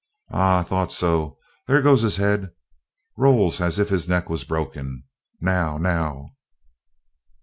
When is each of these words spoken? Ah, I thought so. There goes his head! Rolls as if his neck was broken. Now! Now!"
Ah, 0.31 0.61
I 0.61 0.63
thought 0.63 0.91
so. 0.91 1.37
There 1.67 1.79
goes 1.79 2.01
his 2.01 2.15
head! 2.15 2.49
Rolls 3.17 3.61
as 3.61 3.77
if 3.77 3.89
his 3.89 4.07
neck 4.09 4.31
was 4.31 4.43
broken. 4.43 5.03
Now! 5.39 5.77
Now!" 5.77 6.31